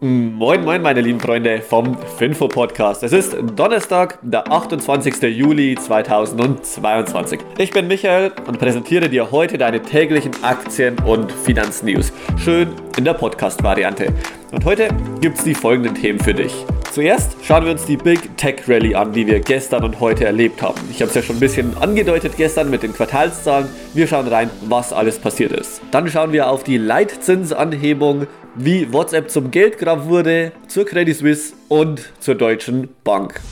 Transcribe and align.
Moin, 0.00 0.62
moin, 0.62 0.82
meine 0.82 1.00
lieben 1.00 1.18
Freunde 1.18 1.62
vom 1.62 1.96
Finfo 2.18 2.48
Podcast. 2.48 3.02
Es 3.02 3.14
ist 3.14 3.34
Donnerstag, 3.56 4.18
der 4.20 4.52
28. 4.52 5.22
Juli 5.34 5.74
2022. 5.74 7.40
Ich 7.56 7.70
bin 7.70 7.88
Michael 7.88 8.30
und 8.46 8.58
präsentiere 8.58 9.08
dir 9.08 9.30
heute 9.30 9.56
deine 9.56 9.80
täglichen 9.80 10.32
Aktien- 10.42 10.98
und 10.98 11.32
Finanznews. 11.32 12.12
Schön 12.36 12.74
in 12.98 13.06
der 13.06 13.14
Podcast-Variante. 13.14 14.12
Und 14.52 14.66
heute 14.66 14.88
gibt 15.22 15.38
es 15.38 15.44
die 15.44 15.54
folgenden 15.54 15.94
Themen 15.94 16.20
für 16.20 16.34
dich. 16.34 16.52
Zuerst 16.96 17.36
schauen 17.42 17.66
wir 17.66 17.72
uns 17.72 17.84
die 17.84 17.98
Big 17.98 18.38
Tech 18.38 18.66
Rally 18.66 18.94
an, 18.94 19.12
die 19.12 19.26
wir 19.26 19.40
gestern 19.40 19.84
und 19.84 20.00
heute 20.00 20.24
erlebt 20.24 20.62
haben. 20.62 20.80
Ich 20.90 21.02
habe 21.02 21.10
es 21.10 21.14
ja 21.14 21.20
schon 21.20 21.36
ein 21.36 21.40
bisschen 21.40 21.76
angedeutet 21.76 22.38
gestern 22.38 22.70
mit 22.70 22.82
den 22.82 22.94
Quartalszahlen. 22.94 23.68
Wir 23.92 24.06
schauen 24.06 24.26
rein, 24.28 24.48
was 24.62 24.94
alles 24.94 25.18
passiert 25.18 25.52
ist. 25.52 25.82
Dann 25.90 26.08
schauen 26.08 26.32
wir 26.32 26.48
auf 26.48 26.64
die 26.64 26.78
Leitzinsanhebung 26.78 28.26
wie 28.54 28.90
WhatsApp 28.94 29.30
zum 29.30 29.50
Geldgrab 29.50 30.06
wurde, 30.06 30.52
zur 30.68 30.86
Credit 30.86 31.14
Suisse 31.14 31.52
und 31.68 32.14
zur 32.18 32.34
Deutschen 32.34 32.88
Bank. 33.04 33.42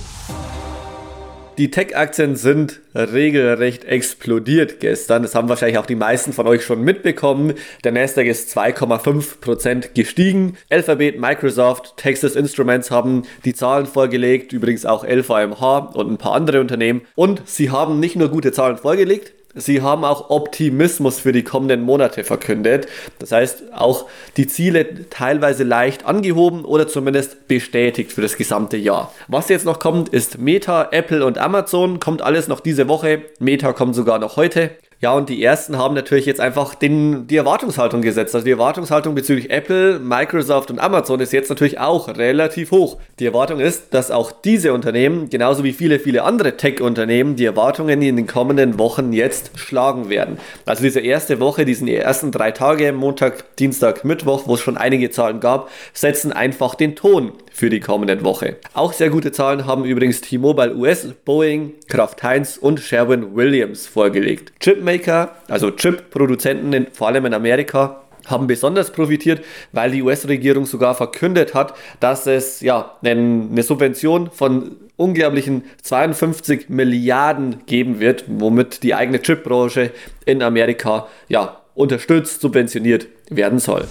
Die 1.57 1.71
Tech-Aktien 1.71 2.35
sind 2.35 2.81
regelrecht 2.97 3.85
explodiert 3.85 4.81
gestern. 4.81 5.23
Das 5.23 5.37
haben 5.37 5.49
wahrscheinlich 5.49 5.79
auch 5.79 5.87
die 5.87 5.95
meisten 5.95 6.33
von 6.33 6.49
euch 6.49 6.65
schon 6.65 6.83
mitbekommen. 6.83 7.55
Der 7.85 7.93
Nasdaq 7.93 8.27
ist 8.27 8.57
2,5% 8.59 9.93
gestiegen. 9.95 10.57
Alphabet, 10.69 11.21
Microsoft, 11.21 11.97
Texas 11.97 12.35
Instruments 12.35 12.91
haben 12.91 13.23
die 13.45 13.55
Zahlen 13.55 13.87
vorgelegt, 13.87 14.53
übrigens 14.53 14.85
auch 14.85 15.05
LVMH 15.05 15.93
und 15.95 16.11
ein 16.11 16.19
paar 16.19 16.35
andere 16.35 16.61
Unternehmen. 16.61 17.03
Und 17.15 17.43
sie 17.49 17.71
haben 17.71 18.01
nicht 18.01 18.17
nur 18.17 18.31
gute 18.31 18.51
Zahlen 18.51 18.77
vorgelegt, 18.77 19.33
Sie 19.55 19.83
haben 19.83 20.05
auch 20.05 20.31
Optimismus 20.31 21.21
für 21.21 21.33
die 21.33 21.45
kommenden 21.45 21.83
Monate 21.83 22.25
verkündet. 22.25 22.89
Das 23.19 23.33
heißt, 23.33 23.73
auch 23.73 24.07
die 24.37 24.47
Ziele 24.47 25.09
teilweise 25.11 25.63
leicht 25.65 26.07
angehoben 26.07 26.65
oder 26.65 26.89
zumindest 26.89 27.47
bestätigt 27.47 28.13
für 28.13 28.23
das 28.23 28.37
gesamte 28.37 28.77
Jahr. 28.77 29.13
Was 29.29 29.49
jetzt 29.49 29.65
noch 29.65 29.79
kommt, 29.79 30.09
ist 30.09 30.39
Meta, 30.39 30.89
Apple 30.91 31.25
und 31.25 31.39
Amazon. 31.39 32.01
Kommt 32.01 32.23
alles 32.23 32.49
noch 32.49 32.61
diese 32.61 32.89
Woche. 32.89 33.23
Meta 33.39 33.73
kommt 33.73 33.95
sogar 33.95 34.19
noch 34.19 34.37
heute. 34.37 34.73
Ja, 35.01 35.13
und 35.13 35.29
die 35.29 35.43
ersten 35.43 35.77
haben 35.77 35.95
natürlich 35.95 36.25
jetzt 36.25 36.41
einfach 36.41 36.75
den, 36.75 37.27
die 37.27 37.37
Erwartungshaltung 37.37 38.01
gesetzt. 38.01 38.35
Also 38.35 38.45
die 38.45 38.53
Erwartungshaltung 38.53 39.15
bezüglich 39.15 39.51
Apple, 39.51 39.99
Microsoft 39.99 40.71
und 40.71 40.79
Amazon 40.79 41.21
ist 41.21 41.33
jetzt 41.33 41.51
natürlich 41.51 41.79
auch 41.79 42.09
relativ 42.09 42.71
hoch. 42.71 42.99
Die 43.19 43.27
Erwartung 43.27 43.61
ist, 43.61 43.93
dass 43.93 44.11
auch 44.11 44.33
diese 44.33 44.73
Unternehmen, 44.73 45.29
genauso 45.31 45.65
wie 45.65 45.73
viele, 45.73 45.99
viele 45.99 46.23
andere 46.25 46.57
Tech-Unternehmen, 46.57 47.37
die 47.37 47.45
Erwartungen 47.45 48.01
in 48.03 48.17
den 48.17 48.27
kommenden 48.27 48.79
Wochen 48.79 49.13
jetzt 49.13 49.59
schlagen 49.59 50.09
werden. 50.09 50.39
Also 50.65 50.83
diese 50.83 51.01
erste 51.01 51.41
Woche, 51.41 51.65
diesen 51.65 51.89
ersten 51.89 52.33
drei 52.33 52.51
Tage, 52.51 52.93
Montag, 52.93 53.57
Dienstag, 53.57 54.05
Mittwoch, 54.05 54.45
wo 54.47 54.55
es 54.55 54.61
schon 54.61 54.77
einige 54.77 55.11
Zahlen 55.11 55.41
gab, 55.41 55.71
setzen 55.93 56.33
einfach 56.33 56.75
den 56.75 56.97
Ton 56.97 57.33
für 57.55 57.71
die 57.71 57.79
kommende 57.81 58.23
Woche. 58.25 58.57
Auch 58.75 58.93
sehr 58.93 59.11
gute 59.11 59.31
Zahlen 59.31 59.65
haben 59.65 59.85
übrigens 59.85 60.21
T-Mobile 60.21 60.75
US, 60.75 61.07
Boeing, 61.25 61.73
Kraft 61.89 62.23
Heinz 62.25 62.57
und 62.57 62.81
Sherwin 62.81 63.37
Williams 63.37 63.87
vorgelegt. 63.87 64.53
Chipmaker, 64.59 65.37
also 65.49 65.71
Chip-Produzenten, 65.71 66.89
vor 66.93 67.07
allem 67.07 67.27
in 67.27 67.33
Amerika, 67.35 68.03
haben 68.27 68.49
besonders 68.49 68.91
profitiert, 68.91 69.45
weil 69.71 69.93
die 69.93 70.03
US-Regierung 70.03 70.67
sogar 70.67 70.97
verkündet 70.97 71.55
hat, 71.55 71.75
dass 72.01 72.27
es 72.27 72.61
ja 72.61 72.97
eine 73.03 73.63
Subvention 73.63 74.31
von 74.33 74.77
unglaublichen 74.97 75.63
52 75.83 76.69
Milliarden 76.69 77.67
geben 77.67 78.01
wird, 78.01 78.25
womit 78.27 78.83
die 78.83 78.95
eigene 78.95 79.23
Chipbranche 79.23 79.93
in 80.25 80.43
Amerika 80.43 81.07
ja 81.29 81.61
unterstützt, 81.75 82.41
subventioniert 82.41 83.07
werden 83.31 83.61
soll 83.61 83.87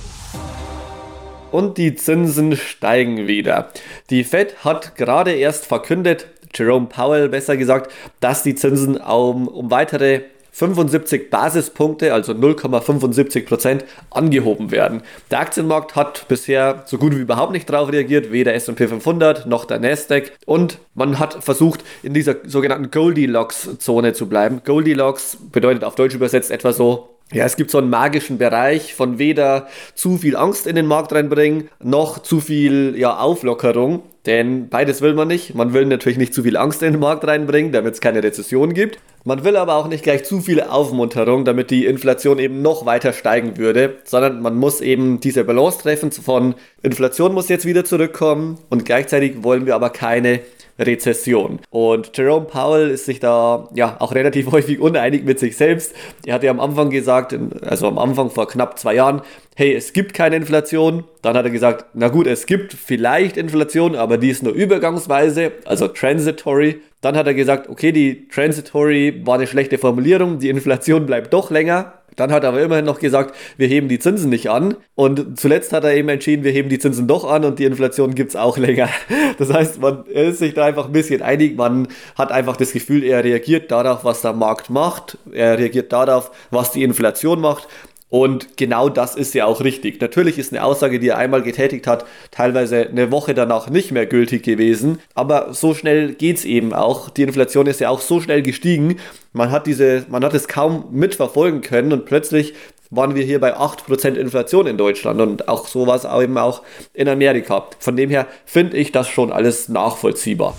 und 1.54 1.78
die 1.78 1.96
Zinsen 1.96 2.58
steigen 2.58 3.28
wieder. 3.28 3.70
Die 4.10 4.24
Fed 4.24 4.66
hat 4.66 4.96
gerade 4.96 5.34
erst 5.34 5.68
verkündet, 5.68 6.28
Jerome 6.56 6.88
Powell 6.88 7.30
besser 7.30 7.58
gesagt, 7.58 7.92
dass 8.20 8.44
die 8.44 8.56
Zinsen 8.56 8.98
um, 8.98 9.48
um 9.48 9.72
weitere 9.72 10.22
75 10.52 11.32
Basispunkte, 11.32 12.14
also 12.14 12.34
0,75 12.34 13.46
Prozent, 13.46 13.86
angehoben 14.12 14.70
werden. 14.70 15.02
Der 15.32 15.40
Aktienmarkt 15.40 15.96
hat 15.96 16.28
bisher 16.28 16.84
so 16.86 17.00
gut 17.00 17.16
wie 17.16 17.22
überhaupt 17.22 17.54
nicht 17.54 17.68
darauf 17.70 17.92
reagiert, 17.92 18.32
weder 18.32 18.54
S&P 18.54 18.88
500 18.88 19.48
noch 19.48 19.66
der 19.66 19.80
Nasdaq. 19.80 20.32
Und 20.46 20.78
man 20.94 21.18
hat 21.18 21.44
versucht, 21.44 21.84
in 22.04 22.14
dieser 22.14 22.36
sogenannten 22.46 22.92
Goldilocks-Zone 22.92 24.14
zu 24.14 24.30
bleiben. 24.30 24.62
Goldilocks 24.64 25.38
bedeutet 25.52 25.84
auf 25.84 25.96
Deutsch 25.96 26.14
übersetzt 26.14 26.52
etwa 26.52 26.72
so 26.72 27.13
ja, 27.34 27.46
es 27.46 27.56
gibt 27.56 27.72
so 27.72 27.80
einen 27.80 27.90
magischen 27.90 28.38
Bereich 28.38 28.94
von 28.94 29.18
weder 29.18 29.68
zu 29.96 30.18
viel 30.18 30.36
Angst 30.36 30.68
in 30.68 30.76
den 30.76 30.86
Markt 30.86 31.14
reinbringen, 31.14 31.70
noch 31.84 32.20
zu 32.20 32.40
viel 32.40 32.96
ja, 32.98 33.18
Auflockerung. 33.18 34.04
Denn 34.26 34.70
beides 34.70 35.02
will 35.02 35.14
man 35.14 35.28
nicht. 35.28 35.54
Man 35.54 35.74
will 35.74 35.86
natürlich 35.86 36.18
nicht 36.18 36.34
zu 36.34 36.44
viel 36.44 36.56
Angst 36.56 36.82
in 36.82 36.94
den 36.94 37.02
Markt 37.02 37.28
reinbringen, 37.28 37.74
damit 37.74 37.96
es 37.96 38.02
keine 38.02 38.24
Rezession 38.24 38.74
gibt. 38.74 39.00
Man 39.26 39.44
will 39.44 39.58
aber 39.58 39.76
auch 39.76 39.88
nicht 39.88 40.04
gleich 40.04 40.24
zu 40.24 40.40
viel 40.40 40.62
Aufmunterung, 40.62 41.44
damit 41.44 41.72
die 41.72 41.86
Inflation 41.86 42.40
eben 42.40 42.62
noch 42.62 42.86
weiter 42.86 43.12
steigen 43.12 43.58
würde, 43.58 43.98
sondern 44.06 44.42
man 44.42 44.56
muss 44.56 44.80
eben 44.80 45.20
diese 45.20 45.44
Balance 45.44 45.80
treffen 45.80 46.12
von 46.12 46.56
Inflation 46.82 47.34
muss 47.34 47.50
jetzt 47.50 47.66
wieder 47.66 47.86
zurückkommen 47.86 48.60
und 48.70 48.86
gleichzeitig 48.86 49.44
wollen 49.44 49.66
wir 49.66 49.76
aber 49.76 49.90
keine 49.90 50.42
Rezession. 50.80 51.60
Und 51.70 52.18
Jerome 52.18 52.46
Powell 52.46 52.90
ist 52.90 53.06
sich 53.06 53.20
da 53.20 53.70
ja 53.74 53.98
auch 54.00 54.16
relativ 54.16 54.48
häufig 54.52 54.80
uneinig 54.80 55.24
mit 55.24 55.40
sich 55.40 55.56
selbst. 55.58 55.94
Er 56.26 56.36
hat 56.36 56.44
ja 56.44 56.52
am 56.52 56.60
Anfang 56.60 56.90
gesagt, 56.90 57.36
also 57.62 57.88
am 57.88 57.98
Anfang 57.98 58.30
vor 58.30 58.48
knapp 58.48 58.80
zwei 58.80 58.96
Jahren, 58.96 59.22
hey, 59.56 59.74
es 59.74 59.94
gibt 59.94 60.14
keine 60.14 60.36
Inflation. 60.36 61.04
Dann 61.22 61.38
hat 61.38 61.46
er 61.46 61.52
gesagt, 61.52 61.86
na 61.94 62.08
gut, 62.10 62.28
es 62.28 62.46
gibt 62.46 62.74
vielleicht 62.74 63.38
Inflation, 63.38 63.96
aber 63.96 64.18
die 64.18 64.30
ist 64.30 64.44
nur 64.44 64.54
übergangsweise, 64.54 65.52
also 65.66 65.88
transitory. 65.88 66.82
Dann 67.02 67.18
hat 67.18 67.28
er 67.28 67.34
gesagt, 67.34 67.70
okay, 67.70 67.92
die 67.92 68.28
transitory 68.30 69.22
war 69.26 69.36
eine 69.36 69.48
schlechte 69.48 69.78
Formulierung, 69.78 70.40
die 70.40 70.50
Inflation 70.50 71.06
bleibt 71.06 71.34
doch 71.34 71.52
länger. 71.52 71.94
Dann 72.16 72.32
hat 72.32 72.44
er 72.44 72.50
aber 72.50 72.62
immerhin 72.62 72.86
noch 72.86 73.00
gesagt, 73.00 73.36
wir 73.58 73.68
heben 73.68 73.88
die 73.88 74.00
Zinsen 74.00 74.30
nicht 74.30 74.50
an. 74.50 74.76
Und 74.96 75.40
zuletzt 75.40 75.74
hat 75.74 75.84
er 75.84 75.94
eben 75.94 76.10
entschieden, 76.10 76.44
wir 76.44 76.52
heben 76.52 76.70
die 76.70 76.80
Zinsen 76.80 77.08
doch 77.08 77.30
an 77.30 77.46
und 77.46 77.60
die 77.60 77.66
Inflation 77.66 78.16
gibt 78.16 78.30
es 78.30 78.36
auch 78.36 78.58
länger. 78.64 78.90
Das 79.38 79.52
heißt, 79.52 79.82
man 79.82 80.06
ist 80.06 80.40
sich 80.40 80.54
da 80.54 80.66
einfach 80.66 80.86
ein 80.86 80.92
bisschen 80.92 81.22
einig. 81.22 81.58
Man 81.58 81.88
hat 82.16 82.32
einfach 82.32 82.58
das 82.58 82.72
Gefühl, 82.74 83.04
er 83.04 83.24
reagiert 83.24 83.72
darauf, 83.72 84.04
was 84.04 84.22
der 84.22 84.34
Markt 84.34 84.70
macht. 84.70 85.18
Er 85.32 85.58
reagiert 85.58 85.92
darauf, 85.92 86.32
was 86.52 86.72
die 86.72 86.84
Inflation 86.84 87.40
macht. 87.42 87.68
Und 88.14 88.58
genau 88.58 88.90
das 88.90 89.16
ist 89.16 89.34
ja 89.34 89.46
auch 89.46 89.62
richtig. 89.62 90.00
Natürlich 90.00 90.38
ist 90.38 90.54
eine 90.54 90.64
Aussage, 90.64 91.00
die 91.00 91.08
er 91.08 91.18
einmal 91.18 91.42
getätigt 91.42 91.88
hat, 91.88 92.06
teilweise 92.30 92.88
eine 92.88 93.12
Woche 93.12 93.34
danach 93.34 93.72
nicht 93.72 93.92
mehr 93.92 94.06
gültig 94.06 94.44
gewesen. 94.44 95.00
Aber 95.16 95.52
so 95.56 95.74
schnell 95.74 96.14
geht 96.14 96.38
es 96.38 96.46
eben 96.46 96.74
auch. 96.74 97.10
Die 97.10 97.24
Inflation 97.24 97.66
ist 97.66 97.80
ja 97.80 97.90
auch 97.90 98.02
so 98.02 98.22
schnell 98.22 98.44
gestiegen. 98.44 98.98
Man 99.32 99.50
hat 99.50 99.66
diese, 99.66 100.06
man 100.10 100.24
hat 100.24 100.36
es 100.36 100.48
kaum 100.48 100.86
mitverfolgen 100.92 101.62
können 101.62 101.92
und 101.92 102.06
plötzlich 102.06 102.54
waren 102.92 103.16
wir 103.16 103.24
hier 103.24 103.40
bei 103.40 103.58
8% 103.58 104.14
Inflation 104.14 104.68
in 104.68 104.78
Deutschland 104.78 105.20
und 105.20 105.48
auch 105.48 105.66
sowas 105.66 106.06
eben 106.06 106.38
auch 106.38 106.62
in 106.94 107.10
Amerika. 107.10 107.66
Von 107.80 107.96
dem 107.96 108.12
her 108.12 108.28
finde 108.46 108.78
ich 108.78 108.92
das 108.92 109.10
schon 109.10 109.32
alles 109.32 109.70
nachvollziehbar. 109.70 110.56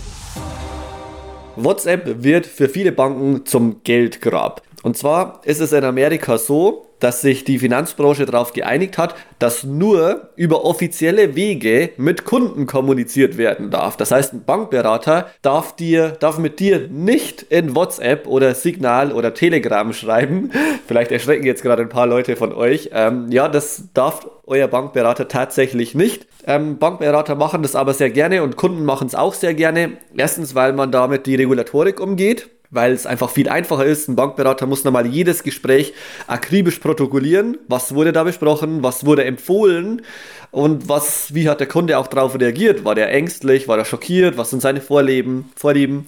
WhatsApp 1.54 2.24
wird 2.24 2.46
für 2.46 2.68
viele 2.68 2.90
Banken 2.90 3.46
zum 3.46 3.84
Geldgrab. 3.84 4.62
Und 4.84 4.98
zwar 4.98 5.40
ist 5.44 5.60
es 5.60 5.72
in 5.72 5.82
Amerika 5.82 6.36
so, 6.36 6.84
dass 7.00 7.22
sich 7.22 7.44
die 7.44 7.58
Finanzbranche 7.58 8.26
darauf 8.26 8.52
geeinigt 8.52 8.98
hat, 8.98 9.14
dass 9.38 9.64
nur 9.64 10.28
über 10.36 10.64
offizielle 10.66 11.34
Wege 11.34 11.90
mit 11.96 12.26
Kunden 12.26 12.66
kommuniziert 12.66 13.38
werden 13.38 13.70
darf. 13.70 13.96
Das 13.96 14.10
heißt, 14.10 14.34
ein 14.34 14.44
Bankberater 14.44 15.28
darf 15.40 15.74
dir, 15.74 16.10
darf 16.20 16.36
mit 16.36 16.60
dir 16.60 16.86
nicht 16.88 17.42
in 17.44 17.74
WhatsApp 17.74 18.26
oder 18.26 18.54
Signal 18.54 19.10
oder 19.10 19.32
Telegram 19.32 19.90
schreiben. 19.94 20.50
Vielleicht 20.86 21.12
erschrecken 21.12 21.46
jetzt 21.46 21.62
gerade 21.62 21.82
ein 21.82 21.88
paar 21.88 22.06
Leute 22.06 22.36
von 22.36 22.52
euch. 22.52 22.90
Ähm, 22.92 23.32
ja, 23.32 23.48
das 23.48 23.84
darf 23.94 24.28
euer 24.46 24.68
Bankberater 24.68 25.28
tatsächlich 25.28 25.94
nicht. 25.94 26.26
Ähm, 26.46 26.76
Bankberater 26.76 27.36
machen 27.36 27.62
das 27.62 27.74
aber 27.74 27.94
sehr 27.94 28.10
gerne 28.10 28.42
und 28.42 28.56
Kunden 28.56 28.84
machen 28.84 29.06
es 29.06 29.14
auch 29.14 29.32
sehr 29.32 29.54
gerne. 29.54 29.92
Erstens, 30.14 30.54
weil 30.54 30.74
man 30.74 30.92
damit 30.92 31.24
die 31.24 31.36
Regulatorik 31.36 32.00
umgeht 32.00 32.50
weil 32.74 32.92
es 32.92 33.06
einfach 33.06 33.30
viel 33.30 33.48
einfacher 33.48 33.84
ist. 33.84 34.08
Ein 34.08 34.16
Bankberater 34.16 34.66
muss 34.66 34.84
nochmal 34.84 35.06
jedes 35.06 35.42
Gespräch 35.42 35.94
akribisch 36.26 36.78
protokollieren. 36.78 37.56
Was 37.68 37.94
wurde 37.94 38.12
da 38.12 38.24
besprochen? 38.24 38.82
Was 38.82 39.06
wurde 39.06 39.24
empfohlen? 39.24 40.02
Und 40.50 40.88
was, 40.88 41.34
wie 41.34 41.48
hat 41.48 41.60
der 41.60 41.68
Kunde 41.68 41.98
auch 41.98 42.06
darauf 42.06 42.38
reagiert? 42.38 42.84
War 42.84 42.94
der 42.94 43.10
ängstlich? 43.12 43.68
War 43.68 43.78
er 43.78 43.84
schockiert? 43.84 44.36
Was 44.36 44.50
sind 44.50 44.62
seine 44.62 44.80
Vorlieben? 44.80 45.50
Vorlieben? 45.56 46.06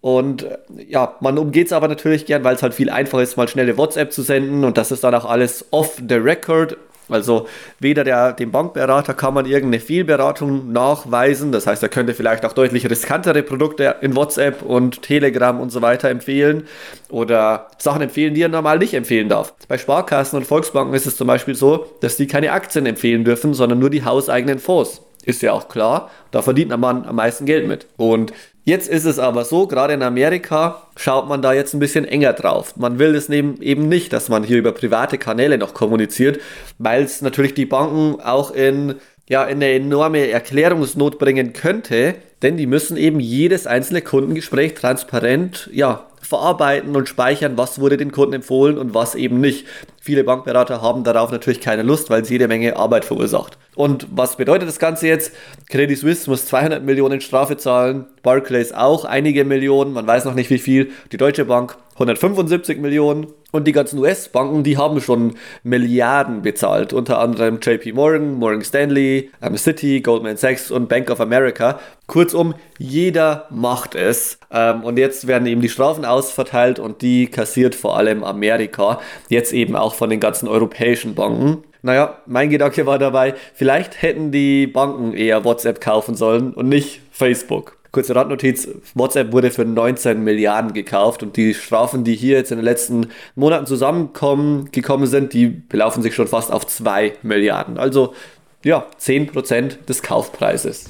Und 0.00 0.44
äh, 0.44 0.58
ja, 0.88 1.16
man 1.20 1.38
umgeht 1.38 1.66
es 1.66 1.72
aber 1.72 1.88
natürlich 1.88 2.26
gern, 2.26 2.44
weil 2.44 2.54
es 2.54 2.62
halt 2.62 2.74
viel 2.74 2.90
einfacher 2.90 3.22
ist, 3.22 3.36
mal 3.36 3.48
schnelle 3.48 3.76
WhatsApp 3.76 4.12
zu 4.12 4.22
senden 4.22 4.64
und 4.64 4.78
das 4.78 4.92
ist 4.92 5.02
dann 5.02 5.14
auch 5.14 5.24
alles 5.24 5.66
off 5.72 6.00
the 6.08 6.14
record 6.14 6.76
Also 7.08 7.48
weder 7.80 8.04
der, 8.04 8.32
dem 8.32 8.50
Bankberater 8.50 9.14
kann 9.14 9.34
man 9.34 9.46
irgendeine 9.46 9.80
Fehlberatung 9.80 10.72
nachweisen. 10.72 11.52
Das 11.52 11.66
heißt, 11.66 11.82
er 11.82 11.88
könnte 11.88 12.14
vielleicht 12.14 12.44
auch 12.44 12.52
deutlich 12.52 12.88
riskantere 12.88 13.42
Produkte 13.42 13.96
in 14.00 14.14
WhatsApp 14.16 14.62
und 14.62 15.02
Telegram 15.02 15.60
und 15.60 15.70
so 15.70 15.82
weiter 15.82 16.08
empfehlen 16.08 16.66
oder 17.08 17.68
Sachen 17.78 18.02
empfehlen, 18.02 18.34
die 18.34 18.42
er 18.42 18.48
normal 18.48 18.78
nicht 18.78 18.94
empfehlen 18.94 19.28
darf. 19.28 19.54
Bei 19.68 19.78
Sparkassen 19.78 20.38
und 20.38 20.46
Volksbanken 20.46 20.94
ist 20.94 21.06
es 21.06 21.16
zum 21.16 21.26
Beispiel 21.26 21.54
so, 21.54 21.86
dass 22.00 22.16
die 22.16 22.26
keine 22.26 22.52
Aktien 22.52 22.86
empfehlen 22.86 23.24
dürfen, 23.24 23.54
sondern 23.54 23.78
nur 23.78 23.90
die 23.90 24.04
hauseigenen 24.04 24.58
Fonds. 24.58 25.02
Ist 25.28 25.42
ja 25.42 25.52
auch 25.52 25.68
klar, 25.68 26.10
da 26.30 26.40
verdient 26.40 26.70
man 26.70 27.04
am 27.04 27.16
meisten 27.16 27.44
Geld 27.44 27.68
mit. 27.68 27.86
Und 27.98 28.32
Jetzt 28.64 28.86
ist 28.90 29.06
es 29.06 29.18
aber 29.18 29.46
so, 29.46 29.66
gerade 29.66 29.94
in 29.94 30.02
Amerika 30.02 30.82
schaut 30.94 31.26
man 31.26 31.40
da 31.40 31.54
jetzt 31.54 31.72
ein 31.72 31.78
bisschen 31.78 32.04
enger 32.04 32.34
drauf. 32.34 32.76
Man 32.76 32.98
will 32.98 33.14
es 33.14 33.30
eben 33.30 33.88
nicht, 33.88 34.12
dass 34.12 34.28
man 34.28 34.44
hier 34.44 34.58
über 34.58 34.72
private 34.72 35.16
Kanäle 35.16 35.56
noch 35.56 35.72
kommuniziert, 35.72 36.38
weil 36.76 37.02
es 37.02 37.22
natürlich 37.22 37.54
die 37.54 37.64
Banken 37.64 38.20
auch 38.20 38.50
in, 38.50 38.96
ja, 39.28 39.44
in 39.44 39.56
eine 39.56 39.72
enorme 39.72 40.28
Erklärungsnot 40.28 41.18
bringen 41.18 41.52
könnte, 41.52 42.14
denn 42.42 42.56
die 42.56 42.66
müssen 42.66 42.96
eben 42.96 43.20
jedes 43.20 43.66
einzelne 43.66 44.00
Kundengespräch 44.00 44.74
transparent 44.74 45.68
ja, 45.72 46.06
verarbeiten 46.22 46.96
und 46.96 47.08
speichern, 47.08 47.56
was 47.56 47.80
wurde 47.80 47.96
den 47.96 48.12
Kunden 48.12 48.34
empfohlen 48.34 48.78
und 48.78 48.94
was 48.94 49.14
eben 49.14 49.40
nicht. 49.40 49.66
Viele 50.00 50.24
Bankberater 50.24 50.82
haben 50.82 51.04
darauf 51.04 51.30
natürlich 51.30 51.60
keine 51.60 51.82
Lust, 51.82 52.10
weil 52.10 52.22
es 52.22 52.30
jede 52.30 52.48
Menge 52.48 52.76
Arbeit 52.76 53.04
verursacht. 53.04 53.58
Und 53.74 54.06
was 54.10 54.36
bedeutet 54.36 54.68
das 54.68 54.78
Ganze 54.78 55.06
jetzt? 55.06 55.32
Credit 55.68 55.98
Suisse 55.98 56.28
muss 56.28 56.46
200 56.46 56.82
Millionen 56.82 57.20
Strafe 57.20 57.56
zahlen, 57.56 58.06
Barclays 58.22 58.72
auch 58.72 59.04
einige 59.04 59.44
Millionen, 59.44 59.92
man 59.92 60.06
weiß 60.06 60.24
noch 60.24 60.34
nicht 60.34 60.50
wie 60.50 60.58
viel, 60.58 60.90
die 61.12 61.16
Deutsche 61.16 61.44
Bank 61.44 61.76
175 61.94 62.78
Millionen 62.78 63.26
und 63.50 63.64
die 63.66 63.72
ganzen 63.72 63.98
US-Banken, 63.98 64.62
die 64.62 64.76
haben 64.76 65.00
schon 65.00 65.36
Milliarden 65.62 66.42
bezahlt, 66.42 66.92
unter 66.92 67.18
anderem 67.18 67.60
JP 67.62 67.92
Morgan, 67.94 68.34
Morgan 68.34 68.62
Stanley, 68.62 69.30
ähm, 69.40 69.56
Citi, 69.56 70.02
Goldman 70.02 70.36
Sachs 70.36 70.70
und 70.70 70.88
Bank 70.88 71.10
of 71.10 71.20
America. 71.20 71.80
Kurzum, 72.06 72.54
jeder 72.78 73.46
macht 73.50 73.94
es. 73.94 74.38
Ähm, 74.50 74.84
und 74.84 74.98
jetzt 74.98 75.26
werden 75.26 75.46
eben 75.46 75.62
die 75.62 75.70
Strafen 75.70 76.04
ausverteilt 76.04 76.78
und 76.78 77.00
die 77.00 77.28
kassiert 77.28 77.74
vor 77.74 77.96
allem 77.96 78.22
Amerika, 78.22 79.00
jetzt 79.30 79.54
eben 79.54 79.76
auch 79.76 79.94
von 79.94 80.10
den 80.10 80.20
ganzen 80.20 80.46
europäischen 80.46 81.14
Banken. 81.14 81.64
Naja, 81.80 82.18
mein 82.26 82.50
Gedanke 82.50 82.84
war 82.84 82.98
dabei, 82.98 83.34
vielleicht 83.54 84.02
hätten 84.02 84.30
die 84.30 84.66
Banken 84.66 85.14
eher 85.14 85.44
WhatsApp 85.44 85.80
kaufen 85.80 86.16
sollen 86.16 86.52
und 86.52 86.68
nicht 86.68 87.00
Facebook. 87.12 87.77
Kurze 87.98 88.14
Randnotiz, 88.14 88.68
WhatsApp 88.94 89.32
wurde 89.32 89.50
für 89.50 89.64
19 89.64 90.22
Milliarden 90.22 90.72
gekauft 90.72 91.24
und 91.24 91.36
die 91.36 91.52
Strafen, 91.52 92.04
die 92.04 92.14
hier 92.14 92.36
jetzt 92.36 92.52
in 92.52 92.58
den 92.58 92.64
letzten 92.64 93.08
Monaten 93.34 93.66
zusammengekommen 93.66 94.70
gekommen 94.70 95.08
sind, 95.08 95.32
die 95.32 95.48
belaufen 95.48 96.00
sich 96.00 96.14
schon 96.14 96.28
fast 96.28 96.52
auf 96.52 96.64
2 96.64 97.14
Milliarden. 97.22 97.76
Also 97.76 98.14
ja, 98.62 98.86
10% 99.00 99.84
des 99.86 100.02
Kaufpreises. 100.02 100.84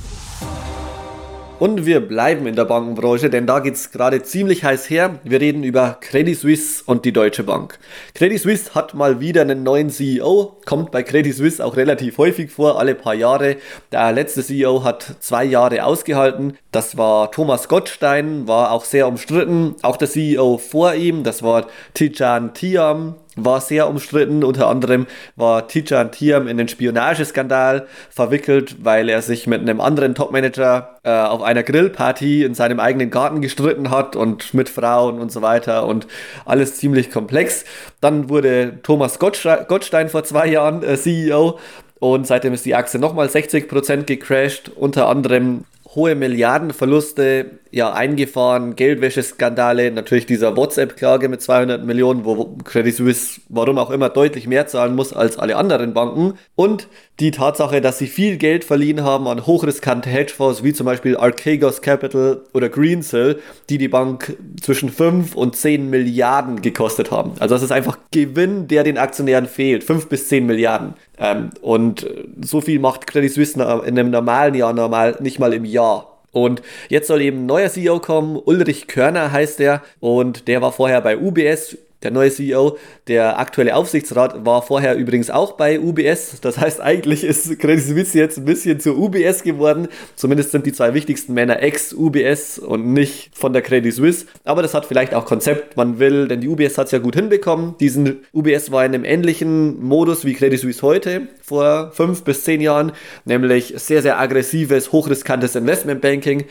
Und 1.59 1.87
wir 1.87 1.99
bleiben 1.99 2.47
in 2.47 2.55
der 2.55 2.67
Bankenbranche, 2.67 3.31
denn 3.31 3.45
da 3.49 3.59
geht 3.59 3.75
es 3.75 3.91
gerade 3.91 4.23
ziemlich 4.23 4.63
heiß 4.63 4.89
her. 4.91 5.19
Wir 5.25 5.41
reden 5.41 5.65
über 5.65 5.99
Credit 6.01 6.39
Suisse 6.39 6.85
und 6.87 7.05
die 7.05 7.13
Deutsche 7.13 7.43
Bank. 7.43 7.81
Credit 8.15 8.41
Suisse 8.41 8.77
hat 8.77 8.95
mal 8.95 9.19
wieder 9.19 9.41
einen 9.41 9.65
neuen 9.65 9.91
CEO, 9.91 10.57
kommt 10.67 10.93
bei 10.93 11.03
Credit 11.03 11.35
Suisse 11.35 11.65
auch 11.65 11.77
relativ 11.77 12.19
häufig 12.19 12.53
vor, 12.53 12.79
alle 12.79 12.95
paar 12.95 13.15
Jahre. 13.15 13.57
Der 13.91 14.13
letzte 14.13 14.45
CEO 14.45 14.85
hat 14.85 15.17
zwei 15.19 15.45
Jahre 15.45 15.83
ausgehalten. 15.83 16.57
Das 16.71 16.97
war 16.97 17.33
Thomas 17.33 17.67
Gottstein, 17.67 18.47
war 18.47 18.71
auch 18.71 18.85
sehr 18.85 19.09
umstritten. 19.09 19.75
Auch 19.83 19.97
der 19.97 20.09
CEO 20.09 20.59
vor 20.59 20.95
ihm, 20.95 21.25
das 21.25 21.43
war 21.43 21.67
Tijan 21.93 22.55
Tiam 22.55 23.17
war 23.45 23.61
sehr 23.61 23.89
umstritten. 23.89 24.45
Unter 24.45 24.69
anderem 24.69 25.07
war 25.37 25.69
Tijan 25.69 26.13
Tiam 26.13 26.49
in 26.49 26.57
den 26.57 26.69
Spionageskandal 26.69 27.87
verwickelt, 28.11 28.77
weil 28.83 29.09
er 29.09 29.23
sich 29.23 29.47
mit 29.47 29.61
einem 29.61 29.81
anderen 29.81 30.15
Topmanager 30.15 30.99
äh, 31.05 31.11
auf 31.11 31.43
einer 31.43 31.63
Grillparty 31.63 32.45
in 32.45 32.55
seinem 32.55 32.81
eigenen 32.81 33.11
Garten 33.11 33.41
gestritten 33.41 33.91
hat 33.91 34.17
und 34.17 34.55
mit 34.55 34.69
Frauen 34.69 35.21
und 35.21 35.33
so 35.33 35.43
weiter 35.43 35.87
und 35.87 36.07
alles 36.45 36.77
ziemlich 36.77 37.11
komplex. 37.11 37.65
Dann 38.01 38.29
wurde 38.29 38.79
Thomas 38.83 39.19
Gottstein 39.19 40.09
vor 40.09 40.25
zwei 40.25 40.47
Jahren 40.47 40.83
äh, 40.83 40.97
CEO 40.97 41.59
und 42.01 42.27
seitdem 42.27 42.53
ist 42.53 42.65
die 42.65 42.75
Aktie 42.75 43.01
nochmal 43.01 43.27
60% 43.27 44.05
gecrashed. 44.05 44.71
Unter 44.77 45.09
anderem 45.09 45.65
hohe 45.95 46.15
Milliardenverluste 46.15 47.59
ja 47.71 47.93
eingefahren, 47.93 48.77
Geldwäscheskandale, 48.77 49.91
natürlich 49.91 50.27
dieser 50.27 50.57
WhatsApp-Klage 50.57 51.29
mit 51.29 51.41
200 51.41 51.85
Millionen, 51.85 52.25
wo 52.25 52.57
Credit 52.65 52.95
Suisse, 52.95 53.41
warum 53.49 53.79
auch 53.79 53.91
immer, 53.91 54.11
deutlich 54.11 54.47
mehr 54.47 54.67
zahlen 54.67 54.95
muss 54.95 55.13
als 55.13 55.39
alle 55.39 55.57
anderen 55.57 55.95
Banken. 55.95 56.35
Und 56.55 56.89
die 57.21 57.33
Tatsache, 57.33 57.81
dass 57.81 57.99
sie 57.99 58.07
viel 58.07 58.37
Geld 58.37 58.65
verliehen 58.65 59.03
haben 59.03 59.27
an 59.27 59.45
hochriskante 59.45 60.09
Hedgefonds, 60.09 60.63
wie 60.63 60.73
zum 60.73 60.87
Beispiel 60.87 61.17
Archegos 61.17 61.83
Capital 61.83 62.43
oder 62.55 62.69
Greensill, 62.69 63.41
die 63.69 63.79
die 63.79 63.89
Bank 63.89 64.37
zwischen 64.61 64.89
5 64.89 65.35
und 65.35 65.57
10 65.57 65.91
Milliarden 65.91 66.63
gekostet 66.63 67.11
haben. 67.11 67.33
Also 67.41 67.57
das 67.57 67.63
ist 67.63 67.73
einfach 67.73 67.99
Gewinn, 68.13 68.69
der 68.69 68.85
den 68.85 68.99
Aktionären 68.99 69.47
fehlt, 69.47 69.83
5 69.83 70.09
bis 70.09 70.29
10 70.29 70.47
Milliarden. 70.47 70.95
Ähm, 71.19 71.51
und 71.61 72.07
so 72.41 72.61
viel 72.61 72.79
macht 72.79 73.09
Credit 73.09 73.33
Suisse 73.33 73.55
in 73.55 73.99
einem 73.99 74.11
normalen 74.11 74.55
Jahr 74.55 74.73
normal 74.73 75.17
nicht 75.21 75.41
mal 75.41 75.53
im 75.53 75.65
Jahr. 75.65 76.19
Und 76.31 76.63
jetzt 76.89 77.09
soll 77.09 77.23
eben 77.23 77.39
ein 77.39 77.47
neuer 77.47 77.69
CEO 77.69 77.99
kommen, 78.01 78.37
Ulrich 78.37 78.87
Körner 78.87 79.33
heißt 79.33 79.61
er 79.61 79.83
und 79.99 80.47
der 80.47 80.63
war 80.63 80.73
vorher 80.73 81.01
bei 81.01 81.19
UBS 81.19 81.79
der 82.03 82.13
neue 82.13 82.31
CEO, 82.31 82.79
der 83.09 83.39
aktuelle 83.39 83.75
Aufsichtsrat, 83.75 84.47
war 84.47 84.63
vorher 84.63 84.97
übrigens 84.97 85.31
auch 85.31 85.53
bei 85.53 85.81
UBS. 85.81 86.41
Das 86.41 86.59
heißt, 86.59 86.81
eigentlich 86.81 87.25
ist 87.25 87.59
Credit 87.59 87.85
Suisse 87.85 88.17
jetzt 88.17 88.39
ein 88.39 88.45
bisschen 88.45 88.79
zur 88.79 88.97
UBS 88.97 89.43
geworden. 89.43 89.89
Zumindest 90.15 90.53
sind 90.53 90.67
die 90.67 90.73
zwei 90.73 90.95
wichtigsten 90.95 91.35
Männer 91.35 91.61
ex-UBS 91.61 92.61
und 92.61 92.93
nicht 92.93 93.31
von 93.37 93.53
der 93.53 93.63
Credit 93.63 93.93
Suisse. 93.93 94.27
Aber 94.45 94.63
das 94.63 94.75
hat 94.75 94.87
vielleicht 94.87 95.13
auch 95.13 95.25
Konzept. 95.25 95.77
Man 95.77 95.99
will, 95.99 96.29
denn 96.29 96.41
die 96.41 96.49
UBS 96.49 96.79
hat 96.79 96.87
es 96.87 96.93
ja 96.93 96.99
gut 96.99 97.17
hinbekommen. 97.17 97.75
Diesen 97.81 98.25
UBS 98.33 98.71
war 98.71 98.85
in 98.85 98.95
einem 98.95 99.05
ähnlichen 99.05 99.83
Modus 99.83 100.25
wie 100.25 100.35
Credit 100.35 100.61
Suisse 100.61 100.83
heute, 100.83 101.29
vor 101.43 101.91
fünf 101.93 102.23
bis 102.23 102.45
zehn 102.45 102.61
Jahren, 102.61 102.93
nämlich 103.25 103.75
sehr, 103.77 104.03
sehr 104.03 104.21
aggressives, 104.21 104.93
hochriskantes 104.93 105.57
Investmentbanking 105.57 106.45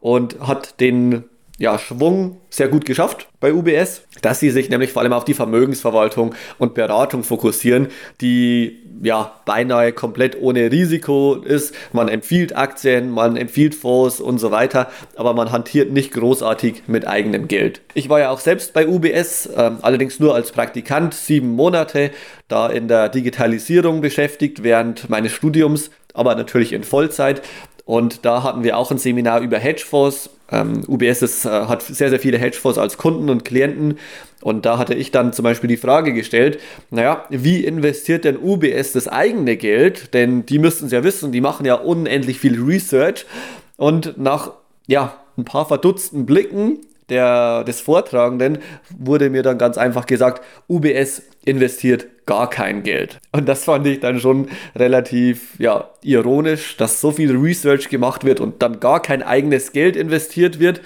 und 0.00 0.40
hat 0.40 0.80
den 0.80 1.24
ja, 1.60 1.78
Schwung 1.78 2.40
sehr 2.48 2.68
gut 2.68 2.86
geschafft 2.86 3.28
bei 3.38 3.52
UBS, 3.52 4.02
dass 4.22 4.40
sie 4.40 4.50
sich 4.50 4.70
nämlich 4.70 4.92
vor 4.92 5.02
allem 5.02 5.12
auf 5.12 5.26
die 5.26 5.34
Vermögensverwaltung 5.34 6.34
und 6.58 6.72
Beratung 6.72 7.22
fokussieren, 7.22 7.88
die 8.22 8.78
ja 9.02 9.34
beinahe 9.44 9.92
komplett 9.92 10.40
ohne 10.40 10.72
Risiko 10.72 11.34
ist. 11.34 11.74
Man 11.92 12.08
empfiehlt 12.08 12.56
Aktien, 12.56 13.10
man 13.10 13.36
empfiehlt 13.36 13.74
Fonds 13.74 14.20
und 14.20 14.38
so 14.38 14.50
weiter, 14.50 14.90
aber 15.16 15.34
man 15.34 15.52
hantiert 15.52 15.92
nicht 15.92 16.12
großartig 16.12 16.84
mit 16.86 17.06
eigenem 17.06 17.46
Geld. 17.46 17.82
Ich 17.92 18.08
war 18.08 18.20
ja 18.20 18.30
auch 18.30 18.40
selbst 18.40 18.72
bei 18.72 18.88
UBS, 18.88 19.44
äh, 19.44 19.70
allerdings 19.82 20.18
nur 20.18 20.34
als 20.34 20.52
Praktikant, 20.52 21.12
sieben 21.12 21.50
Monate, 21.50 22.10
da 22.48 22.68
in 22.68 22.88
der 22.88 23.10
Digitalisierung 23.10 24.00
beschäftigt 24.00 24.62
während 24.62 25.10
meines 25.10 25.32
Studiums, 25.32 25.90
aber 26.14 26.34
natürlich 26.36 26.72
in 26.72 26.84
Vollzeit. 26.84 27.42
Und 27.84 28.24
da 28.24 28.44
hatten 28.44 28.62
wir 28.62 28.78
auch 28.78 28.90
ein 28.90 28.98
Seminar 28.98 29.40
über 29.40 29.58
Hedgefonds 29.58 30.30
ähm, 30.52 30.82
UBS 30.86 31.22
ist, 31.22 31.44
äh, 31.44 31.48
hat 31.48 31.82
sehr, 31.82 32.10
sehr 32.10 32.20
viele 32.20 32.38
Hedgefonds 32.38 32.78
als 32.78 32.96
Kunden 32.96 33.30
und 33.30 33.44
Klienten. 33.44 33.98
Und 34.42 34.66
da 34.66 34.78
hatte 34.78 34.94
ich 34.94 35.10
dann 35.10 35.32
zum 35.32 35.42
Beispiel 35.42 35.68
die 35.68 35.76
Frage 35.76 36.12
gestellt, 36.12 36.58
naja, 36.90 37.24
wie 37.28 37.64
investiert 37.64 38.24
denn 38.24 38.38
UBS 38.38 38.92
das 38.92 39.08
eigene 39.08 39.56
Geld? 39.56 40.14
Denn 40.14 40.46
die 40.46 40.58
müssten 40.58 40.86
es 40.86 40.92
ja 40.92 41.04
wissen, 41.04 41.32
die 41.32 41.40
machen 41.40 41.66
ja 41.66 41.74
unendlich 41.74 42.40
viel 42.40 42.62
Research. 42.62 43.26
Und 43.76 44.18
nach 44.18 44.52
ja, 44.86 45.14
ein 45.36 45.44
paar 45.44 45.66
verdutzten 45.66 46.26
Blicken 46.26 46.78
der, 47.10 47.64
des 47.64 47.80
Vortragenden 47.80 48.58
wurde 48.98 49.30
mir 49.30 49.42
dann 49.42 49.58
ganz 49.58 49.76
einfach 49.76 50.06
gesagt, 50.06 50.42
UBS 50.68 51.22
investiert 51.44 52.06
gar 52.26 52.48
kein 52.48 52.82
Geld. 52.82 53.18
Und 53.32 53.48
das 53.48 53.64
fand 53.64 53.86
ich 53.86 54.00
dann 54.00 54.20
schon 54.20 54.48
relativ 54.76 55.58
ja, 55.58 55.90
ironisch, 56.02 56.76
dass 56.76 57.00
so 57.00 57.10
viel 57.10 57.36
Research 57.36 57.88
gemacht 57.88 58.24
wird 58.24 58.40
und 58.40 58.62
dann 58.62 58.80
gar 58.80 59.02
kein 59.02 59.22
eigenes 59.22 59.72
Geld 59.72 59.96
investiert 59.96 60.60
wird. 60.60 60.80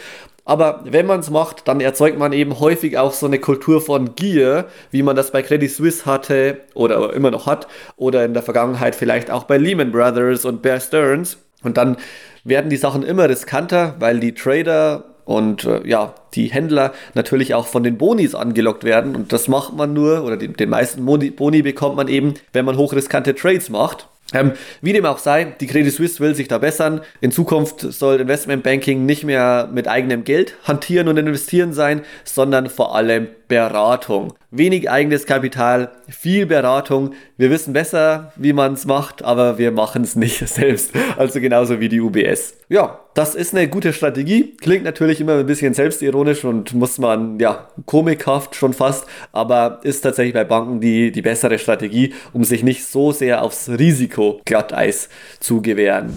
Aber 0.47 0.81
wenn 0.85 1.07
man 1.07 1.21
es 1.21 1.31
macht, 1.31 1.69
dann 1.69 1.81
erzeugt 1.81 2.19
man 2.19 2.33
eben 2.33 2.61
häufig 2.61 2.99
auch 2.99 3.13
so 3.13 3.27
eine 3.27 3.39
Kultur 3.39 3.81
von 3.81 4.15
Gier, 4.15 4.67
wie 4.91 5.03
man 5.03 5.17
das 5.17 5.31
bei 5.33 5.43
Credit 5.43 5.71
Suisse 5.71 6.05
hatte 6.05 6.61
oder 6.75 7.15
immer 7.15 7.31
noch 7.31 7.47
hat 7.47 7.67
oder 7.97 8.25
in 8.25 8.35
der 8.35 8.43
Vergangenheit 8.43 8.95
vielleicht 8.95 9.31
auch 9.31 9.45
bei 9.45 9.57
Lehman 9.57 9.91
Brothers 9.91 10.45
und 10.45 10.61
Bear 10.61 10.81
Stearns. 10.81 11.39
Und 11.63 11.79
dann 11.79 11.97
werden 12.45 12.69
die 12.69 12.77
Sachen 12.77 13.03
immer 13.03 13.29
riskanter, 13.29 13.97
weil 13.99 14.21
die 14.21 14.35
Trader 14.35 15.14
und 15.25 15.65
äh, 15.65 15.87
ja, 15.87 16.15
die 16.35 16.47
Händler 16.47 16.93
natürlich 17.15 17.55
auch 17.55 17.67
von 17.67 17.83
den 17.83 17.97
Bonis 17.97 18.35
angelockt 18.35 18.85
werden. 18.85 19.17
Und 19.17 19.33
das 19.33 19.49
macht 19.49 19.75
man 19.75 19.93
nur, 19.93 20.25
oder 20.25 20.37
den, 20.37 20.55
den 20.55 20.71
meisten 20.71 21.05
Boni, 21.05 21.31
Boni 21.31 21.63
bekommt 21.63 21.97
man 21.97 22.09
eben, 22.09 22.35
wenn 22.53 22.65
man 22.65 22.77
hochriskante 22.77 23.35
Trades 23.35 23.71
macht. 23.71 24.09
Ähm, 24.33 24.53
wie 24.81 24.93
dem 24.93 25.05
auch 25.05 25.19
sei, 25.19 25.45
die 25.61 25.67
Credit 25.67 25.93
Suisse 25.93 26.19
will 26.19 26.35
sich 26.35 26.49
da 26.49 26.59
bessern. 26.59 27.03
In 27.21 27.31
Zukunft 27.31 27.81
soll 27.81 28.21
Investmentbanking 28.21 29.07
nicht 29.07 29.23
mehr 29.25 29.69
mit 29.73 29.87
eigenem 29.87 30.25
Geld 30.25 30.55
hantieren 30.65 31.09
und 31.09 31.17
investieren 31.19 31.73
sein, 31.73 32.03
sondern 32.25 32.69
vor 32.69 32.97
allem 32.97 33.29
Beratung. 33.55 34.35
Wenig 34.51 34.91
eigenes 34.91 35.27
Kapital, 35.27 35.93
viel 36.09 36.45
Beratung. 36.45 37.13
Wir 37.37 37.51
wissen 37.51 37.73
besser, 37.73 38.33
wie 38.35 38.53
man 38.53 38.73
es 38.73 38.85
macht, 38.85 39.23
aber 39.23 39.59
wir 39.59 39.71
machen 39.71 40.03
es 40.03 40.17
nicht 40.17 40.39
selbst. 40.49 40.91
Also 41.17 41.39
genauso 41.39 41.79
wie 41.79 41.89
die 41.89 42.01
UBS. 42.01 42.55
Ja, 42.69 42.99
das 43.15 43.37
ist 43.37 43.55
eine 43.55 43.69
gute 43.69 43.93
Strategie. 43.93 44.57
Klingt 44.61 44.83
natürlich 44.83 45.21
immer 45.21 45.35
ein 45.35 45.47
bisschen 45.47 45.73
selbstironisch 45.73 46.45
und 46.45 46.75
muss 46.75 46.99
man, 46.99 47.39
ja, 47.39 47.69
komikhaft 47.87 48.57
schon 48.57 48.73
fast, 48.73 49.07
aber 49.31 49.79
ist 49.85 50.01
tatsächlich 50.01 50.35
bei 50.35 50.43
Banken 50.43 50.81
die, 50.81 51.13
die 51.13 51.23
bessere 51.23 51.61
Strategie, 51.61 52.13
um 52.33 52.43
sich 52.43 52.65
nicht 52.65 52.85
so 52.85 53.13
sehr 53.13 53.41
aufs 53.41 53.69
Risiko 53.69 54.41
Glatteis 54.45 55.09
zu 55.39 55.63
gewähren. 55.63 56.13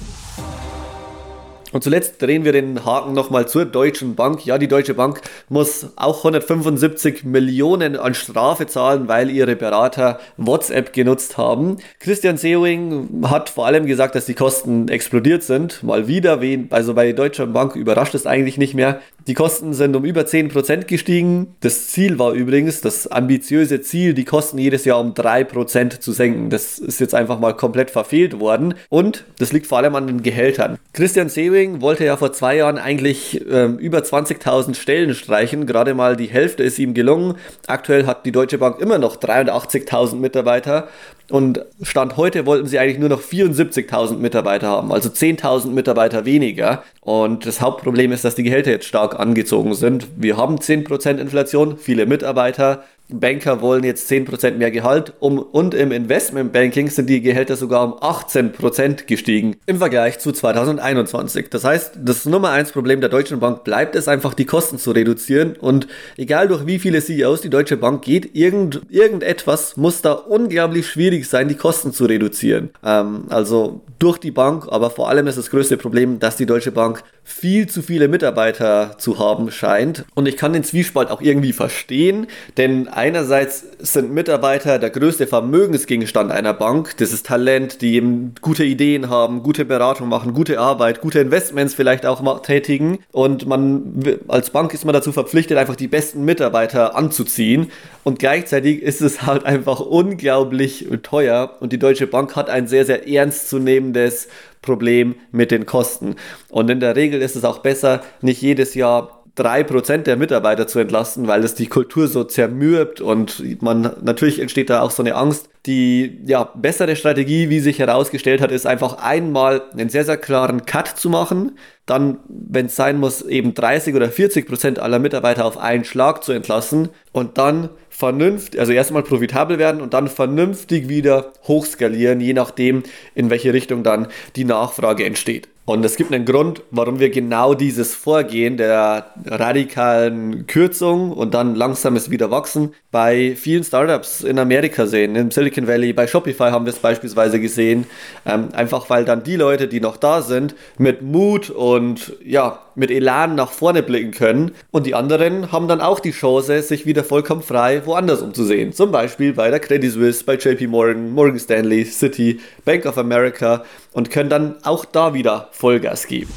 Und 1.74 1.84
zuletzt 1.84 2.22
drehen 2.22 2.46
wir 2.46 2.54
den 2.54 2.86
Haken 2.86 3.14
nochmal 3.14 3.48
zur 3.48 3.66
Deutschen 3.66 4.16
Bank. 4.16 4.46
Ja, 4.46 4.58
die 4.58 4.70
Deutsche 4.70 4.94
Bank 4.94 5.22
muss 5.50 5.88
auch 5.98 6.20
175 6.20 7.26
Millionen 7.26 7.98
an 7.98 8.14
Strafe 8.14 8.68
zahlen, 8.68 9.08
weil 9.08 9.30
ihre 9.30 9.56
Berater 9.56 10.20
WhatsApp 10.38 10.94
genutzt 10.94 11.38
haben. 11.38 11.78
Christian 12.00 12.38
Seoing 12.38 13.24
hat 13.30 13.50
vor 13.50 13.66
allem 13.66 13.86
gesagt, 13.86 14.16
dass 14.16 14.26
die 14.26 14.34
Kosten 14.34 14.88
explodiert 14.88 15.44
sind. 15.44 15.84
Mal 15.84 16.08
wieder, 16.08 16.40
also 16.70 16.94
bei 16.94 17.06
der 17.06 17.14
Deutschen 17.14 17.52
Bank 17.52 17.76
überrascht 17.76 18.16
es 18.16 18.26
eigentlich 18.26 18.58
nicht 18.58 18.74
mehr. 18.74 19.02
Die 19.28 19.34
Kosten 19.34 19.74
sind 19.74 19.94
um 19.94 20.06
über 20.06 20.22
10% 20.22 20.86
gestiegen. 20.86 21.56
Das 21.60 21.88
Ziel 21.88 22.18
war 22.18 22.32
übrigens, 22.32 22.80
das 22.80 23.08
ambitiöse 23.08 23.82
Ziel, 23.82 24.14
die 24.14 24.24
Kosten 24.24 24.58
jedes 24.58 24.86
Jahr 24.86 25.02
um 25.02 25.14
3% 25.14 26.00
zu 26.00 26.14
senken. 26.14 26.50
Das 26.50 26.80
ist 26.80 27.02
jetzt 27.02 27.14
einfach 27.14 27.38
mal 27.38 27.54
komplett 27.54 27.92
verfehlt 27.92 28.40
worden. 28.40 28.76
Und 28.88 29.26
das 29.38 29.52
liegt 29.52 29.68
vor 29.68 29.80
allem 29.80 29.96
an 29.96 30.08
den 30.08 30.24
Gehältern. 30.24 30.78
Christian 30.94 31.28
Sewing 31.28 31.82
wollte 31.82 32.06
ja 32.06 32.16
vor 32.16 32.32
zwei 32.32 32.56
Jahren 32.56 32.78
eigentlich 32.78 33.46
ähm, 33.52 33.78
über 33.80 34.00
20.000 34.00 34.76
Stellen 34.76 35.14
streichen. 35.14 35.66
Gerade 35.66 35.94
mal 35.94 36.16
die 36.16 36.28
Hälfte 36.28 36.64
ist 36.64 36.80
ihm 36.80 36.94
gelungen. 36.94 37.36
Aktuell 37.68 38.06
hat 38.06 38.26
die 38.26 38.32
Deutsche 38.32 38.60
Bank 38.60 38.80
immer 38.80 38.98
noch 38.98 39.18
83.000 39.18 40.16
Mitarbeiter. 40.16 40.88
Und 41.30 41.66
Stand 41.82 42.16
heute 42.16 42.46
wollten 42.46 42.68
sie 42.68 42.80
eigentlich 42.80 43.00
nur 43.00 43.10
noch 43.10 43.22
74.000 43.22 44.18
Mitarbeiter 44.18 44.68
haben, 44.68 44.94
also 44.94 45.10
10.000 45.10 45.72
Mitarbeiter 45.72 46.26
weniger. 46.26 46.84
Und 47.02 47.46
das 47.46 47.60
Hauptproblem 47.60 48.12
ist, 48.14 48.24
dass 48.24 48.36
die 48.36 48.44
Gehälter 48.44 48.72
jetzt 48.72 48.86
stark 48.86 49.20
angezogen 49.20 49.74
sind. 49.74 50.08
Wir 50.16 50.38
haben 50.38 50.56
10% 50.58 51.18
Inflation, 51.18 51.78
viele 51.78 52.06
Mitarbeiter, 52.06 52.84
Banker 53.10 53.62
wollen 53.62 53.84
jetzt 53.84 54.12
10% 54.12 54.52
mehr 54.52 54.72
Gehalt 54.72 55.14
um, 55.20 55.40
und 55.40 55.74
im 55.74 55.92
Investmentbanking 55.92 56.90
sind 56.90 57.10
die 57.10 57.22
Gehälter 57.22 57.56
sogar 57.56 57.84
um 57.84 57.94
18% 57.94 59.06
gestiegen 59.06 59.56
im 59.66 59.78
Vergleich 59.78 60.20
zu 60.20 60.32
2021. 60.32 61.50
Das 61.50 61.64
heißt, 61.64 62.00
das 62.02 62.26
Nummer 62.26 62.50
1 62.50 62.74
Problem 62.74 63.00
der 63.00 63.10
Deutschen 63.10 63.40
Bank 63.40 63.64
bleibt 63.64 63.96
es 63.96 64.08
einfach, 64.08 64.34
die 64.34 64.46
Kosten 64.46 64.78
zu 64.78 64.92
reduzieren 64.92 65.56
und 65.56 65.88
egal 66.18 66.50
durch 66.50 66.66
wie 66.66 66.80
viele 66.80 67.02
CEOs 67.02 67.42
die 67.42 67.50
Deutsche 67.50 67.78
Bank 67.78 68.04
geht, 68.04 68.36
irgend, 68.36 68.82
irgendetwas 68.90 69.78
muss 69.78 70.02
da 70.02 70.12
unglaublich 70.12 70.88
schwierig 70.88 71.30
sein, 71.30 71.48
die 71.48 71.56
Kosten 71.56 71.94
zu 71.94 72.06
reduzieren. 72.06 72.72
Ähm, 72.84 73.26
also 73.30 73.82
durch 74.00 74.18
die 74.18 74.32
Bank, 74.32 74.68
aber 74.70 74.90
vor 74.90 75.10
allem 75.10 75.28
ist 75.28 75.38
das 75.38 75.50
größte 75.50 75.78
Problem, 75.78 76.20
dass 76.20 76.36
die 76.36 76.46
Deutsche 76.46 76.72
Bank 76.72 77.04
viel 77.24 77.68
zu 77.68 77.82
viele 77.82 78.08
Mitarbeiter 78.08 78.96
zu 78.98 79.20
haben 79.20 79.52
scheint 79.52 80.06
und 80.14 80.28
ich 80.28 80.38
kann 80.38 80.54
den 80.54 80.64
Zwiespalt 80.64 81.10
auch 81.10 81.22
irgendwie 81.22 81.54
verstehen, 81.54 82.28
denn 82.58 82.88
einerseits 82.98 83.64
sind 83.78 84.12
Mitarbeiter 84.12 84.80
der 84.80 84.90
größte 84.90 85.28
Vermögensgegenstand 85.28 86.32
einer 86.32 86.54
Bank. 86.54 86.98
Das 86.98 87.14
ist 87.14 87.28
Talent, 87.28 87.82
die 87.82 87.94
eben 87.94 88.34
gute 88.42 88.64
Ideen 88.64 89.08
haben, 89.08 89.44
gute 89.44 89.66
Beratung 89.66 90.10
machen, 90.10 90.34
gute 90.34 90.60
Arbeit, 90.60 91.00
gute 91.00 91.20
Investments 91.20 91.76
vielleicht 91.76 92.08
auch 92.08 92.42
tätigen. 92.42 92.98
Und 93.12 93.46
man 93.46 94.04
als 94.28 94.50
Bank 94.50 94.74
ist 94.74 94.84
man 94.84 94.94
dazu 94.94 95.12
verpflichtet, 95.12 95.60
einfach 95.60 95.76
die 95.76 95.88
besten 95.88 96.26
Mitarbeiter 96.26 96.96
anzuziehen. 96.96 97.72
Und 98.04 98.18
gleichzeitig 98.18 98.82
ist 98.82 99.02
es 99.02 99.22
halt 99.22 99.46
einfach 99.46 99.80
unglaublich 99.80 100.88
teuer. 101.04 101.56
Und 101.60 101.74
die 101.74 101.80
Deutsche 101.80 102.08
Bank 102.08 102.36
hat 102.36 102.50
ein 102.50 102.68
sehr, 102.68 102.86
sehr 102.86 103.08
ernstzunehmendes 103.08 104.28
Problem 104.64 105.16
mit 105.32 105.52
den 105.52 105.68
Kosten. 105.68 106.16
Und 106.50 106.70
in 106.72 106.80
der 106.80 106.96
Regel 106.96 107.22
ist 107.22 107.36
es 107.36 107.46
auch 107.46 107.60
besser, 107.60 108.02
nicht 108.22 108.42
jedes 108.42 108.74
Jahr 108.74 109.17
3% 109.38 110.00
der 110.00 110.18
Mitarbeiter 110.18 110.68
zu 110.68 110.80
entlasten, 110.80 111.28
weil 111.28 111.44
es 111.44 111.54
die 111.54 111.68
Kultur 111.68 112.08
so 112.08 112.24
zermürbt 112.24 113.02
und 113.02 113.62
man 113.62 113.96
natürlich 114.02 114.40
entsteht 114.40 114.70
da 114.70 114.82
auch 114.82 114.92
so 114.92 115.04
eine 115.04 115.16
Angst. 115.16 115.50
Die 115.68 116.22
ja, 116.26 116.46
bessere 116.56 116.96
Strategie, 116.96 117.50
wie 117.50 117.60
sich 117.60 117.80
herausgestellt 117.80 118.42
hat, 118.42 118.52
ist 118.52 118.66
einfach 118.66 119.04
einmal 119.04 119.62
einen 119.74 119.90
sehr, 119.90 120.06
sehr 120.06 120.18
klaren 120.18 120.66
Cut 120.66 120.88
zu 120.88 121.10
machen, 121.10 121.58
dann, 121.86 122.20
wenn 122.28 122.68
es 122.68 122.76
sein 122.76 123.00
muss, 123.00 123.22
eben 123.22 123.54
30 123.54 123.94
oder 123.94 124.10
40 124.10 124.48
Prozent 124.48 124.80
aller 124.80 125.00
Mitarbeiter 125.00 125.46
auf 125.46 125.58
einen 125.58 125.84
Schlag 125.84 126.24
zu 126.24 126.32
entlassen 126.32 126.90
und 127.12 127.38
dann 127.38 127.70
vernünftig, 127.90 128.60
also 128.60 128.72
erstmal 128.72 129.04
profitabel 129.04 129.60
werden 129.60 129.82
und 129.82 129.94
dann 129.94 130.08
vernünftig 130.08 130.88
wieder 130.90 131.34
hochskalieren, 131.48 132.22
je 132.22 132.34
nachdem, 132.34 132.84
in 133.14 133.30
welche 133.30 133.54
Richtung 133.54 133.84
dann 133.84 134.08
die 134.36 134.46
Nachfrage 134.46 135.06
entsteht. 135.06 135.48
Und 135.70 135.84
es 135.84 135.98
gibt 135.98 136.14
einen 136.14 136.24
Grund, 136.24 136.64
warum 136.72 137.02
wir 137.02 137.10
genau 137.10 137.54
dieses 137.54 137.94
Vorgehen 137.94 138.56
der 138.56 139.08
radikalen 139.26 140.48
Kürzung 140.48 141.12
und 141.12 141.34
dann 141.34 141.56
langsames 141.56 142.10
Wiederwachsen 142.10 142.74
bei 142.90 143.36
vielen 143.36 143.66
Startups 143.66 144.22
in 144.22 144.40
Amerika 144.40 144.88
sehen. 144.88 145.18
Im 145.18 145.30
Silicon 145.30 145.68
Valley, 145.68 145.92
bei 145.92 146.08
Shopify 146.08 146.52
haben 146.52 146.64
wir 146.64 146.72
es 146.72 146.80
beispielsweise 146.80 147.42
gesehen. 147.42 147.86
Ähm, 148.26 148.48
einfach 148.54 148.90
weil 148.90 149.04
dann 149.04 149.24
die 149.24 149.36
Leute, 149.36 149.68
die 149.68 149.82
noch 149.82 149.98
da 149.98 150.22
sind, 150.22 150.56
mit 150.78 151.02
Mut 151.02 151.50
und 151.50 152.14
ja, 152.24 152.60
mit 152.78 152.92
Elan 152.92 153.36
nach 153.36 153.52
vorne 153.52 153.84
blicken 153.84 154.12
können. 154.12 154.52
Und 154.72 154.86
die 154.86 154.94
anderen 154.94 155.52
haben 155.52 155.68
dann 155.68 155.82
auch 155.82 156.00
die 156.00 156.12
Chance, 156.12 156.62
sich 156.62 156.86
wieder 156.86 157.04
vollkommen 157.04 157.42
frei 157.42 157.82
woanders 157.86 158.22
umzusehen. 158.22 158.72
Zum 158.72 158.92
Beispiel 158.92 159.34
bei 159.34 159.50
der 159.50 159.60
Credit 159.60 159.92
Suisse, 159.92 160.24
bei 160.24 160.36
JP 160.36 160.68
Morgan, 160.68 161.12
Morgan 161.12 161.40
Stanley, 161.40 161.84
Citi, 161.86 162.40
Bank 162.64 162.86
of 162.86 162.98
America 162.98 163.66
und 163.94 164.12
können 164.12 164.30
dann 164.30 164.56
auch 164.64 164.86
da 164.86 165.14
wieder 165.14 165.50
Vollgas 165.52 166.08
geben. 166.08 166.32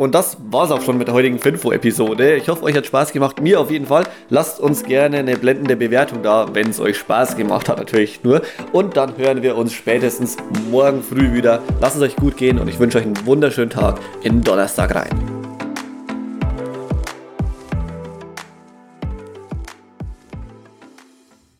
Und 0.00 0.14
das 0.14 0.38
war's 0.48 0.70
auch 0.70 0.80
schon 0.80 0.96
mit 0.96 1.08
der 1.08 1.14
heutigen 1.14 1.38
Finfo-Episode. 1.38 2.34
Ich 2.36 2.48
hoffe, 2.48 2.62
euch 2.62 2.74
hat 2.74 2.86
Spaß 2.86 3.12
gemacht. 3.12 3.42
Mir 3.42 3.60
auf 3.60 3.70
jeden 3.70 3.84
Fall. 3.84 4.04
Lasst 4.30 4.58
uns 4.58 4.82
gerne 4.82 5.18
eine 5.18 5.36
blendende 5.36 5.76
Bewertung 5.76 6.22
da, 6.22 6.54
wenn 6.54 6.70
es 6.70 6.80
euch 6.80 6.96
Spaß 6.96 7.36
gemacht 7.36 7.68
hat, 7.68 7.76
natürlich 7.76 8.24
nur. 8.24 8.40
Und 8.72 8.96
dann 8.96 9.18
hören 9.18 9.42
wir 9.42 9.58
uns 9.58 9.74
spätestens 9.74 10.38
morgen 10.70 11.02
früh 11.02 11.34
wieder. 11.34 11.60
Lasst 11.82 11.96
es 11.96 12.02
euch 12.02 12.16
gut 12.16 12.38
gehen 12.38 12.58
und 12.58 12.68
ich 12.68 12.78
wünsche 12.78 12.96
euch 12.96 13.04
einen 13.04 13.26
wunderschönen 13.26 13.68
Tag 13.68 14.00
in 14.22 14.40
Donnerstag 14.40 14.94
rein. 14.94 15.29